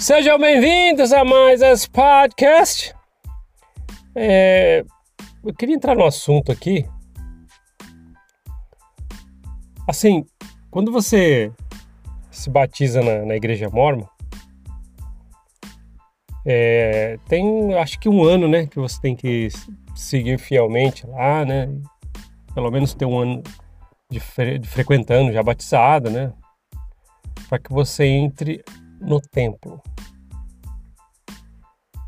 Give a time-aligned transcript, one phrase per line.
[0.00, 2.94] Sejam bem-vindos a mais esse podcast.
[4.14, 4.82] É,
[5.44, 6.86] eu queria entrar no assunto aqui.
[9.86, 10.24] Assim,
[10.70, 11.52] quando você
[12.30, 14.06] se batiza na, na igreja mormon,
[16.46, 19.48] é, tem acho que um ano, né, que você tem que
[19.94, 21.68] seguir fielmente lá, né?
[22.54, 23.42] Pelo menos ter um ano
[24.10, 26.32] de, fre de frequentando, já batizado, né?
[27.50, 28.64] Para que você entre
[29.00, 29.80] no templo.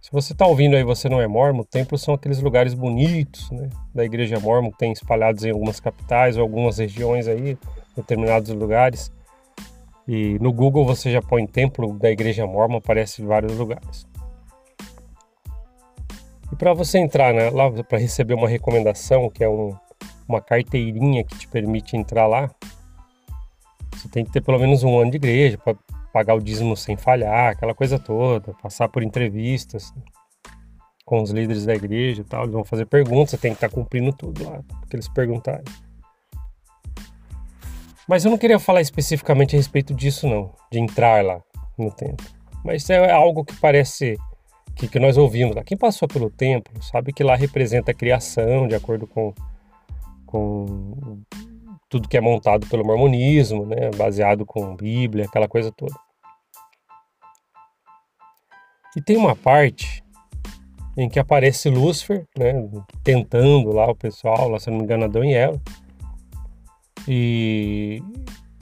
[0.00, 3.68] Se você está ouvindo aí você não é mormon, templos são aqueles lugares bonitos, né?
[3.92, 7.58] Da igreja mormon que tem espalhados em algumas capitais ou algumas regiões aí,
[7.96, 9.10] determinados lugares.
[10.06, 14.06] E no Google você já põe templo da igreja mormon, aparece em vários lugares.
[16.52, 19.74] E para você entrar né, lá para receber uma recomendação, que é um,
[20.28, 22.48] uma carteirinha que te permite entrar lá,
[23.92, 25.58] você tem que ter pelo menos um ano de igreja
[26.16, 29.92] pagar o dízimo sem falhar, aquela coisa toda, passar por entrevistas
[31.04, 32.44] com os líderes da igreja e tal.
[32.44, 35.62] Eles vão fazer perguntas, você tem que estar tá cumprindo tudo lá que eles perguntarem.
[38.08, 41.38] Mas eu não queria falar especificamente a respeito disso, não, de entrar lá
[41.76, 42.24] no templo.
[42.64, 44.16] Mas é algo que parece
[44.74, 45.62] que, que nós ouvimos lá.
[45.62, 49.34] Quem passou pelo templo sabe que lá representa a criação, de acordo com,
[50.24, 51.20] com
[51.90, 56.05] tudo que é montado pelo mormonismo, né, baseado com Bíblia, aquela coisa toda.
[58.96, 60.02] E tem uma parte
[60.96, 62.54] em que aparece Lúcifer, né,
[63.04, 65.60] tentando lá o pessoal, lá se não me engano, Adão e Eva.
[67.06, 68.02] E,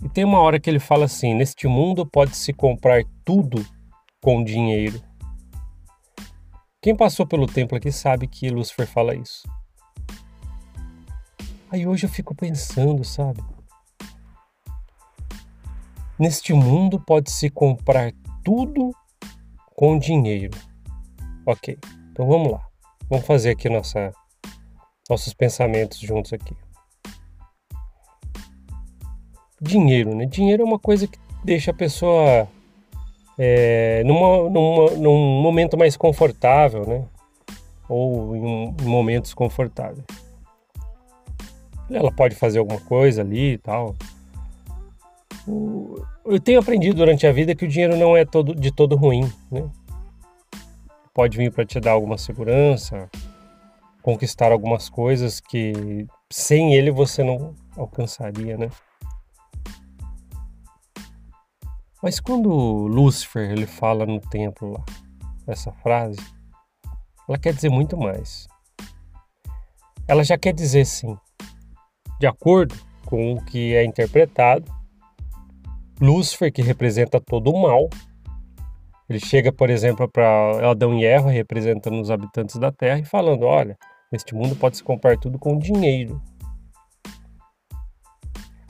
[0.02, 3.64] e tem uma hora que ele fala assim: neste mundo pode-se comprar tudo
[4.20, 5.00] com dinheiro.
[6.82, 9.48] Quem passou pelo templo aqui sabe que Lúcifer fala isso.
[11.70, 13.40] Aí hoje eu fico pensando, sabe?
[16.18, 18.12] Neste mundo pode-se comprar
[18.44, 18.90] tudo
[19.74, 20.56] com dinheiro.
[21.46, 21.76] Ok,
[22.10, 22.66] então vamos lá.
[23.08, 24.12] Vamos fazer aqui nossa,
[25.10, 26.56] nossos pensamentos juntos aqui.
[29.60, 30.26] Dinheiro, né?
[30.26, 32.48] Dinheiro é uma coisa que deixa a pessoa
[33.38, 37.04] é, numa, numa, num momento mais confortável, né?
[37.88, 40.04] Ou em, um, em momentos confortáveis.
[41.90, 43.94] Ela pode fazer alguma coisa ali e tal.
[45.46, 49.30] Eu tenho aprendido durante a vida que o dinheiro não é todo, de todo ruim,
[49.50, 49.68] né?
[51.12, 53.10] Pode vir para te dar alguma segurança,
[54.02, 58.70] conquistar algumas coisas que sem ele você não alcançaria, né?
[62.02, 64.84] Mas quando Lúcifer ele fala no templo lá,
[65.46, 66.20] essa frase,
[67.28, 68.46] ela quer dizer muito mais.
[70.06, 71.16] Ela já quer dizer sim,
[72.20, 72.74] de acordo
[73.06, 74.70] com o que é interpretado,
[76.00, 77.88] Lúcifer, que representa todo o mal,
[79.08, 83.44] ele chega, por exemplo, para Adão e Eva, representando os habitantes da Terra, e falando:
[83.44, 83.76] olha,
[84.10, 86.20] neste mundo pode se comprar tudo com dinheiro.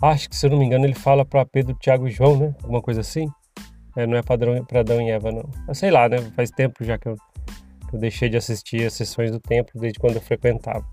[0.03, 2.55] Acho que, se eu não me engano, ele fala para Pedro, Tiago e João, né?
[2.63, 3.27] Alguma coisa assim.
[3.97, 5.49] É, não é para Adão e Eva, não.
[5.67, 6.19] Mas sei lá, né?
[6.35, 7.17] Faz tempo já que eu,
[7.89, 10.85] que eu deixei de assistir as sessões do templo, desde quando eu frequentava.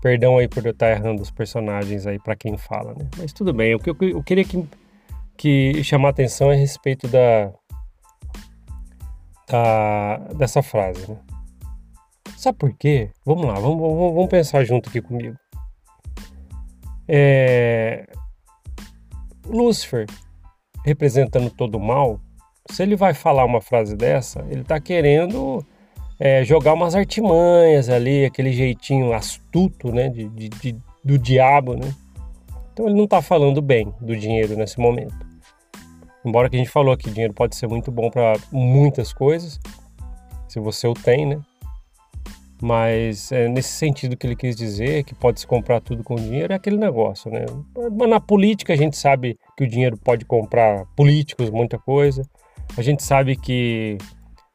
[0.00, 3.08] Perdão aí por eu estar errando os personagens aí para quem fala, né?
[3.18, 3.74] Mas tudo bem.
[3.74, 4.66] O que eu, eu queria que
[5.36, 7.52] que chamar atenção é a respeito da,
[9.48, 11.10] da dessa frase.
[11.10, 11.16] Né?
[12.36, 13.10] Sabe por quê?
[13.24, 15.36] Vamos lá, vamos, vamos, vamos pensar junto aqui comigo.
[17.08, 18.06] É...
[19.46, 20.06] Lúcifer,
[20.84, 22.20] representando todo o mal,
[22.70, 25.64] se ele vai falar uma frase dessa, ele está querendo
[26.18, 30.76] é, jogar umas artimanhas ali, aquele jeitinho astuto né, de, de, de
[31.06, 31.94] do diabo, né?
[32.76, 35.16] Então ele não está falando bem do dinheiro nesse momento.
[36.22, 39.58] Embora que a gente falou que dinheiro pode ser muito bom para muitas coisas,
[40.46, 41.40] se você o tem, né?
[42.60, 46.52] Mas é nesse sentido que ele quis dizer, que pode se comprar tudo com dinheiro,
[46.52, 47.46] é aquele negócio, né?
[47.98, 52.24] Mas na política a gente sabe que o dinheiro pode comprar políticos, muita coisa.
[52.76, 53.96] A gente sabe que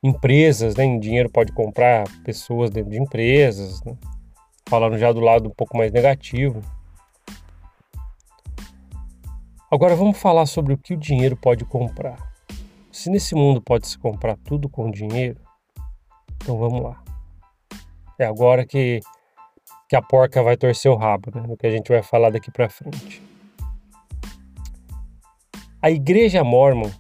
[0.04, 3.98] empresas, né, dinheiro pode comprar pessoas dentro de empresas, né?
[4.68, 6.62] falando já do lado um pouco mais negativo.
[9.74, 12.18] Agora vamos falar sobre o que o dinheiro pode comprar.
[12.92, 15.40] Se nesse mundo pode se comprar tudo com dinheiro,
[16.36, 17.02] então vamos lá.
[18.20, 19.00] É agora que,
[19.88, 21.48] que a porca vai torcer o rabo, né?
[21.48, 23.24] No que a gente vai falar daqui para frente.
[25.82, 26.92] A igreja mormon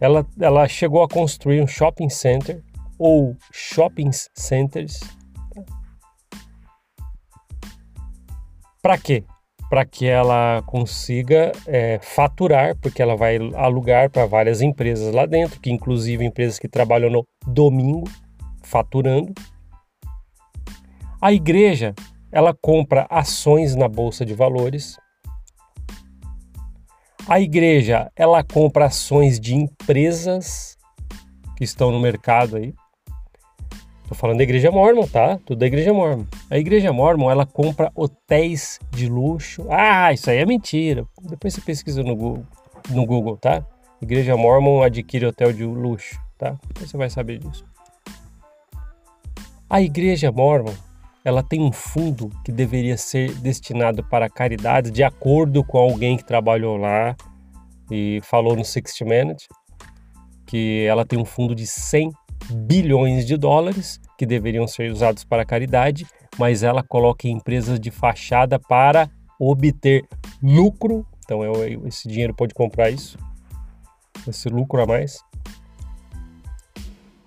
[0.00, 2.62] ela, ela chegou a construir um shopping center
[2.96, 5.00] ou shopping centers.
[8.80, 9.24] Para quê?
[9.68, 15.60] Para que ela consiga é, faturar, porque ela vai alugar para várias empresas lá dentro,
[15.60, 18.08] que inclusive empresas que trabalham no domingo,
[18.62, 19.32] faturando.
[21.20, 21.94] A igreja,
[22.30, 24.96] ela compra ações na bolsa de valores.
[27.28, 30.76] A igreja, ela compra ações de empresas
[31.56, 32.72] que estão no mercado aí.
[34.08, 35.36] Tô falando da igreja mormon, tá?
[35.44, 36.26] Tudo da igreja mormon.
[36.48, 39.66] A igreja mormon, ela compra hotéis de luxo.
[39.68, 41.04] Ah, isso aí é mentira.
[41.22, 42.46] Depois você pesquisa no Google,
[42.90, 43.66] no Google tá?
[44.00, 46.56] Igreja mormon adquire hotel de luxo, tá?
[46.68, 47.64] Depois você vai saber disso.
[49.68, 50.72] A igreja mormon,
[51.24, 56.24] ela tem um fundo que deveria ser destinado para caridades, de acordo com alguém que
[56.24, 57.16] trabalhou lá
[57.90, 59.48] e falou no 60 Minutes,
[60.46, 62.12] que ela tem um fundo de 100
[62.50, 66.06] bilhões de dólares que deveriam ser usados para caridade,
[66.38, 70.04] mas ela coloca em empresas de fachada para obter
[70.42, 71.06] lucro.
[71.24, 71.42] Então
[71.86, 73.18] esse dinheiro pode comprar isso,
[74.26, 75.18] esse lucro a mais.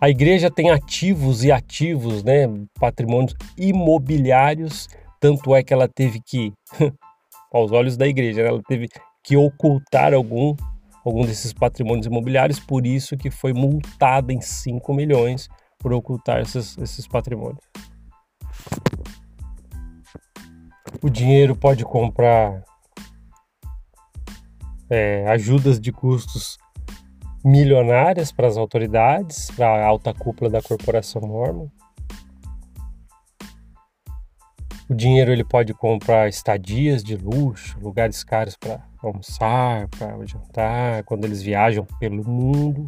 [0.01, 2.47] A igreja tem ativos e ativos, né,
[2.79, 4.87] patrimônios imobiliários,
[5.19, 6.53] tanto é que ela teve que,
[7.51, 8.87] aos olhos da igreja, né, ela teve
[9.21, 10.55] que ocultar algum
[11.05, 16.77] algum desses patrimônios imobiliários, por isso que foi multada em 5 milhões por ocultar esses,
[16.77, 17.63] esses patrimônios.
[21.01, 22.63] O dinheiro pode comprar
[24.89, 26.57] é, ajudas de custos
[27.43, 31.69] milionárias para as autoridades, para a alta cúpula da corporação Mormon.
[34.89, 41.25] O dinheiro ele pode comprar estadias de luxo, lugares caros para almoçar, para jantar, quando
[41.25, 42.85] eles viajam pelo mundo.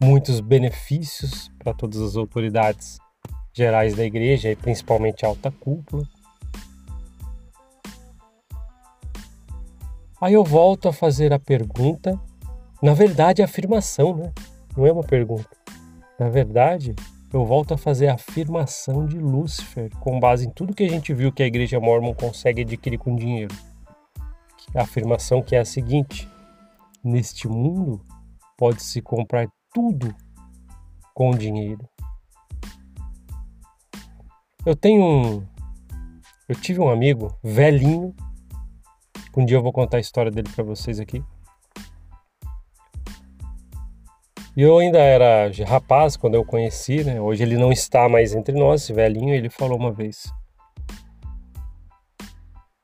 [0.00, 2.98] Muitos benefícios para todas as autoridades
[3.52, 6.04] gerais da igreja e principalmente a alta cúpula.
[10.20, 12.16] Aí eu volto a fazer a pergunta,
[12.80, 14.32] na verdade, a afirmação, né?
[14.76, 15.50] Não é uma pergunta.
[16.16, 16.94] Na verdade,
[17.36, 21.12] eu volto a fazer a afirmação de Lúcifer, com base em tudo que a gente
[21.12, 23.54] viu que a igreja mormon consegue adquirir com dinheiro.
[24.74, 26.26] A afirmação que é a seguinte:
[27.04, 28.02] neste mundo
[28.56, 30.14] pode-se comprar tudo
[31.12, 31.86] com dinheiro.
[34.64, 35.46] Eu tenho um.
[36.48, 38.14] Eu tive um amigo velhinho.
[39.36, 41.22] Um dia eu vou contar a história dele para vocês aqui.
[44.56, 47.20] E eu ainda era rapaz quando eu conheci, né?
[47.20, 50.32] Hoje ele não está mais entre nós, esse velhinho, ele falou uma vez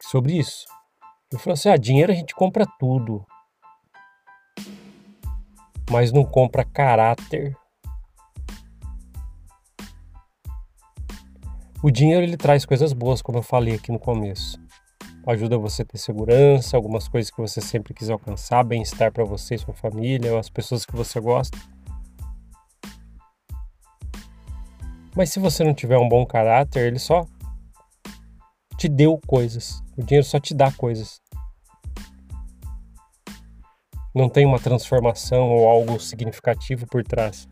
[0.02, 0.66] sobre isso.
[1.32, 3.24] Ele falou assim: ah, dinheiro a gente compra tudo,
[5.90, 7.56] mas não compra caráter.
[11.82, 14.62] O dinheiro ele traz coisas boas, como eu falei aqui no começo
[15.26, 19.56] ajuda você a ter segurança, algumas coisas que você sempre quis alcançar, bem-estar para você
[19.56, 21.56] sua família, as pessoas que você gosta.
[25.14, 27.26] Mas se você não tiver um bom caráter, ele só
[28.76, 29.82] te deu coisas.
[29.96, 31.20] O dinheiro só te dá coisas.
[34.14, 37.46] Não tem uma transformação ou algo significativo por trás.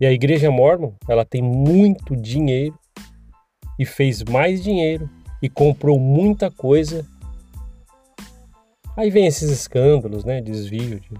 [0.00, 2.77] E a igreja mormon, ela tem muito dinheiro
[3.78, 5.08] e fez mais dinheiro
[5.40, 7.06] e comprou muita coisa.
[8.96, 10.40] Aí vem esses escândalos, né?
[10.40, 11.10] Desvio, de,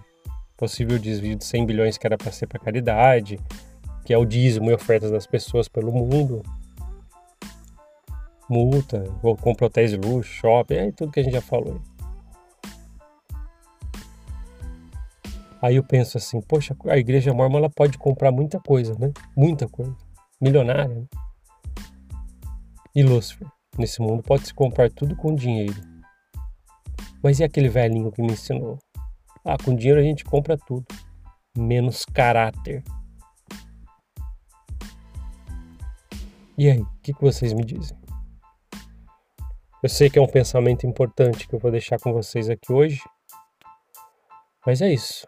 [0.57, 3.38] possível desvio de 100 bilhões que era para ser para caridade,
[4.05, 6.43] que é o dízimo e ofertas das pessoas pelo mundo.
[8.50, 9.05] Multa,
[9.41, 11.81] compra hotéis de luxo, shopping, é tudo que a gente já falou.
[15.61, 19.12] Aí eu penso assim, poxa, a igreja mormon ela pode comprar muita coisa, né?
[19.37, 19.95] Muita coisa.
[20.41, 21.05] Milionária, né?
[22.99, 23.47] E Lúcifer,
[23.78, 25.81] nesse mundo pode-se comprar tudo com dinheiro.
[27.23, 28.76] Mas e aquele velhinho que me ensinou?
[29.45, 30.85] Ah, com dinheiro a gente compra tudo,
[31.57, 32.83] menos caráter.
[36.59, 37.97] E aí, o que, que vocês me dizem?
[39.81, 43.00] Eu sei que é um pensamento importante que eu vou deixar com vocês aqui hoje,
[44.67, 45.25] mas é isso.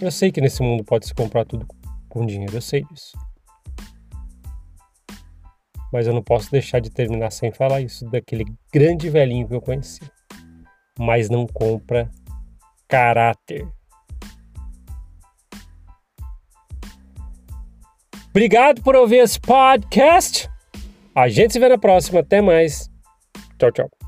[0.00, 1.66] Eu sei que nesse mundo pode se comprar tudo
[2.08, 3.18] com dinheiro, eu sei disso
[5.92, 9.60] mas eu não posso deixar de terminar sem falar isso daquele grande velhinho que eu
[9.60, 10.00] conheci.
[10.98, 12.10] Mas não compra
[12.88, 13.66] caráter.
[18.30, 20.48] Obrigado por ouvir esse podcast.
[21.14, 22.20] A gente se vê na próxima.
[22.20, 22.88] Até mais.
[23.58, 23.99] Tchau, tchau.